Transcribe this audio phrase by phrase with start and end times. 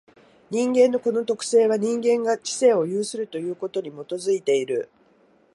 [0.49, 4.89] 人間のこの特性は、人間が知性を有するということに基いている。